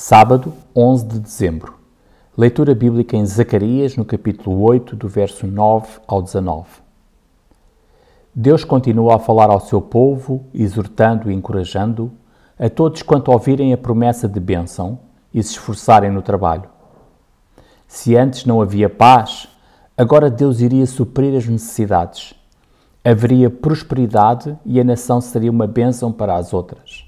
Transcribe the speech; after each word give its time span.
Sábado, 0.00 0.54
11 0.76 1.06
de 1.08 1.18
dezembro. 1.18 1.74
Leitura 2.36 2.72
bíblica 2.72 3.16
em 3.16 3.26
Zacarias, 3.26 3.96
no 3.96 4.04
capítulo 4.04 4.62
8, 4.62 4.94
do 4.94 5.08
verso 5.08 5.44
9 5.44 5.88
ao 6.06 6.22
19. 6.22 6.68
Deus 8.32 8.62
continua 8.62 9.16
a 9.16 9.18
falar 9.18 9.50
ao 9.50 9.58
seu 9.58 9.82
povo, 9.82 10.44
exortando 10.54 11.28
e 11.28 11.34
encorajando 11.34 12.12
a 12.56 12.70
todos 12.70 13.02
quanto 13.02 13.32
ouvirem 13.32 13.72
a 13.72 13.76
promessa 13.76 14.28
de 14.28 14.38
bênção 14.38 15.00
e 15.34 15.42
se 15.42 15.54
esforçarem 15.54 16.12
no 16.12 16.22
trabalho. 16.22 16.70
Se 17.88 18.16
antes 18.16 18.44
não 18.44 18.62
havia 18.62 18.88
paz, 18.88 19.48
agora 19.96 20.30
Deus 20.30 20.60
iria 20.60 20.86
suprir 20.86 21.36
as 21.36 21.48
necessidades. 21.48 22.34
Haveria 23.04 23.50
prosperidade 23.50 24.56
e 24.64 24.80
a 24.80 24.84
nação 24.84 25.20
seria 25.20 25.50
uma 25.50 25.66
bênção 25.66 26.12
para 26.12 26.36
as 26.36 26.54
outras. 26.54 27.04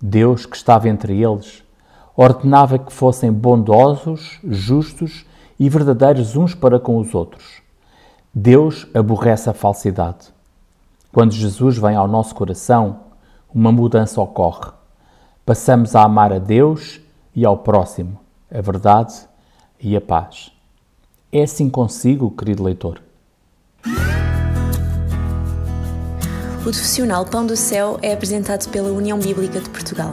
Deus, 0.00 0.46
que 0.46 0.56
estava 0.56 0.88
entre 0.88 1.22
eles, 1.22 1.62
ordenava 2.16 2.78
que 2.78 2.92
fossem 2.92 3.32
bondosos, 3.32 4.38
justos 4.44 5.24
e 5.58 5.68
verdadeiros 5.68 6.36
uns 6.36 6.54
para 6.54 6.78
com 6.78 6.98
os 6.98 7.14
outros. 7.14 7.60
Deus 8.32 8.86
aborrece 8.94 9.50
a 9.50 9.54
falsidade. 9.54 10.28
Quando 11.12 11.32
Jesus 11.32 11.76
vem 11.76 11.96
ao 11.96 12.06
nosso 12.06 12.34
coração, 12.34 13.00
uma 13.52 13.72
mudança 13.72 14.20
ocorre. 14.20 14.70
Passamos 15.44 15.96
a 15.96 16.04
amar 16.04 16.32
a 16.32 16.38
Deus 16.38 17.00
e 17.34 17.44
ao 17.44 17.58
próximo, 17.58 18.18
a 18.50 18.60
verdade 18.60 19.14
e 19.80 19.96
a 19.96 20.00
paz. 20.00 20.52
É 21.32 21.42
assim 21.42 21.68
consigo, 21.68 22.30
querido 22.30 22.62
leitor. 22.62 23.00
O 26.60 26.62
profissional 26.62 27.24
Pão 27.24 27.46
do 27.46 27.56
Céu 27.56 27.98
é 28.02 28.12
apresentado 28.12 28.68
pela 28.70 28.90
União 28.92 29.18
Bíblica 29.18 29.60
de 29.60 29.70
Portugal. 29.70 30.12